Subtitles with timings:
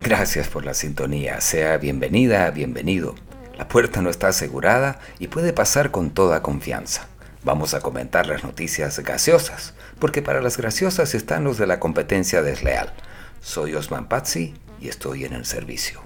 [0.00, 3.14] Gracias por la sintonía, sea bienvenida, bienvenido.
[3.56, 7.06] La puerta no está asegurada y puede pasar con toda confianza.
[7.42, 12.42] Vamos a comentar las noticias gaseosas, porque para las graciosas están los de la competencia
[12.42, 12.92] desleal.
[13.40, 16.02] Soy Osman Pazzi y estoy en el servicio.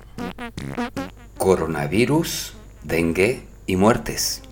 [1.39, 4.43] Coronavirus, dengue y muertes.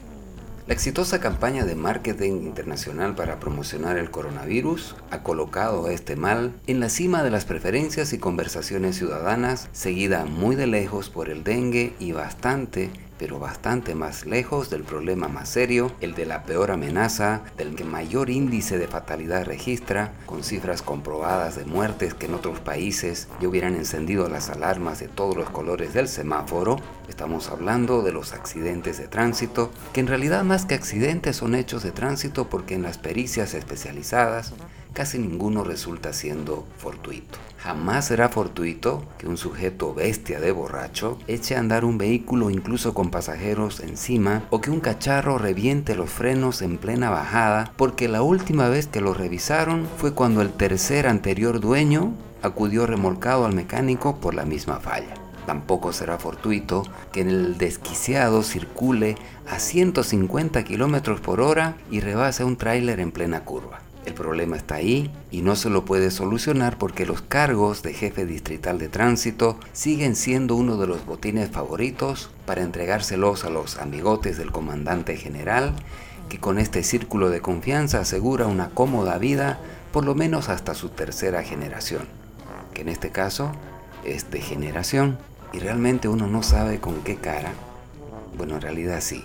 [0.68, 6.52] La exitosa campaña de marketing internacional para promocionar el coronavirus ha colocado a este mal
[6.68, 11.42] en la cima de las preferencias y conversaciones ciudadanas, seguida muy de lejos por el
[11.42, 12.90] dengue y bastante
[13.22, 17.84] pero bastante más lejos del problema más serio, el de la peor amenaza, del que
[17.84, 23.46] mayor índice de fatalidad registra, con cifras comprobadas de muertes que en otros países ya
[23.46, 26.78] hubieran encendido las alarmas de todos los colores del semáforo.
[27.08, 31.84] Estamos hablando de los accidentes de tránsito, que en realidad más que accidentes son hechos
[31.84, 34.52] de tránsito porque en las pericias especializadas
[34.92, 37.38] casi ninguno resulta siendo fortuito.
[37.58, 42.92] Jamás será fortuito que un sujeto bestia de borracho eche a andar un vehículo incluso
[42.92, 48.22] con pasajeros encima o que un cacharro reviente los frenos en plena bajada porque la
[48.22, 54.16] última vez que lo revisaron fue cuando el tercer anterior dueño acudió remolcado al mecánico
[54.16, 55.14] por la misma falla.
[55.46, 59.16] Tampoco será fortuito que en el desquiciado circule
[59.48, 63.80] a 150 km por hora y rebase un tráiler en plena curva.
[64.04, 68.26] El problema está ahí y no se lo puede solucionar porque los cargos de jefe
[68.26, 74.38] distrital de tránsito siguen siendo uno de los botines favoritos para entregárselos a los amigotes
[74.38, 75.74] del comandante general,
[76.28, 79.60] que con este círculo de confianza asegura una cómoda vida
[79.92, 82.08] por lo menos hasta su tercera generación,
[82.74, 83.52] que en este caso
[84.04, 85.18] es de generación.
[85.52, 87.52] Y realmente uno no sabe con qué cara,
[88.36, 89.22] bueno en realidad sí,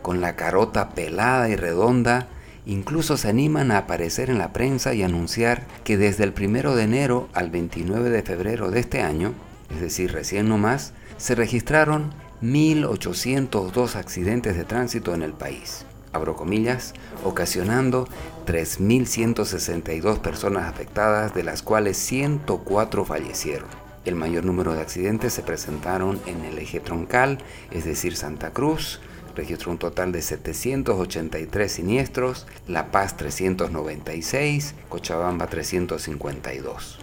[0.00, 2.28] con la carota pelada y redonda
[2.66, 6.82] Incluso se animan a aparecer en la prensa y anunciar que desde el 1 de
[6.82, 9.34] enero al 29 de febrero de este año,
[9.70, 16.94] es decir, recién nomás, se registraron 1.802 accidentes de tránsito en el país, abro comillas,
[17.22, 18.08] ocasionando
[18.46, 23.68] 3.162 personas afectadas, de las cuales 104 fallecieron.
[24.04, 27.38] El mayor número de accidentes se presentaron en el eje troncal,
[27.70, 29.00] es decir, Santa Cruz,
[29.34, 36.98] registró un total de 783 siniestros, La Paz 396, Cochabamba 352.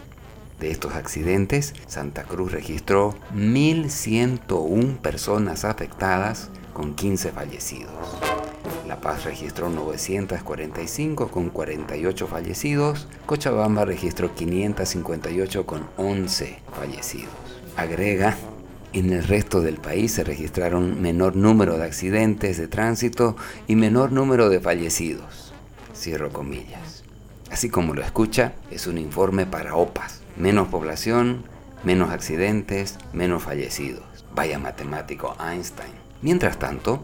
[0.60, 7.92] De estos accidentes, Santa Cruz registró 1.101 personas afectadas con 15 fallecidos.
[8.86, 17.32] La Paz registró 945 con 48 fallecidos, Cochabamba registró 558 con 11 fallecidos.
[17.76, 18.36] Agrega
[18.92, 23.36] en el resto del país se registraron menor número de accidentes de tránsito
[23.66, 25.52] y menor número de fallecidos.
[27.50, 30.22] Así como lo escucha, es un informe para OPAS.
[30.36, 31.44] Menos población,
[31.84, 34.02] menos accidentes, menos fallecidos.
[34.34, 35.92] Vaya matemático Einstein.
[36.22, 37.02] Mientras tanto,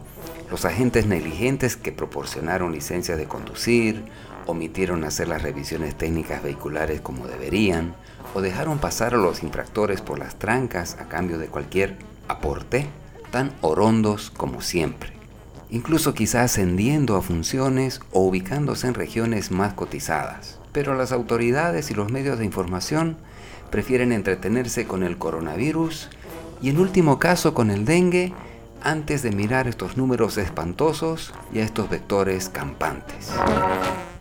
[0.49, 4.03] los agentes negligentes que proporcionaron licencias de conducir,
[4.47, 7.93] omitieron hacer las revisiones técnicas vehiculares como deberían,
[8.33, 12.87] o dejaron pasar a los infractores por las trancas a cambio de cualquier aporte,
[13.31, 15.11] tan orondos como siempre,
[15.69, 20.59] incluso quizá ascendiendo a funciones o ubicándose en regiones más cotizadas.
[20.71, 23.17] Pero las autoridades y los medios de información
[23.69, 26.09] prefieren entretenerse con el coronavirus
[26.61, 28.33] y en último caso con el dengue
[28.81, 33.31] antes de mirar estos números espantosos y a estos vectores campantes.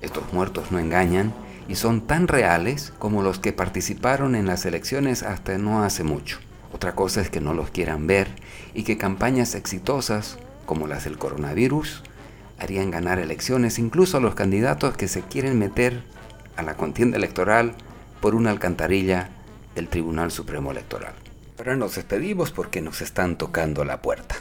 [0.01, 1.33] Estos muertos no engañan
[1.69, 6.39] y son tan reales como los que participaron en las elecciones hasta no hace mucho.
[6.73, 8.29] Otra cosa es que no los quieran ver
[8.75, 12.03] y que campañas exitosas, como las del coronavirus,
[12.59, 16.03] harían ganar elecciones incluso a los candidatos que se quieren meter
[16.57, 17.75] a la contienda electoral
[18.21, 19.31] por una alcantarilla
[19.75, 21.15] del Tribunal Supremo Electoral.
[21.57, 24.37] Ahora nos despedimos porque nos están tocando la puerta.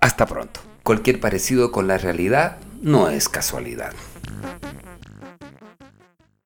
[0.00, 0.60] Hasta pronto.
[0.82, 3.92] Cualquier parecido con la realidad no es casualidad.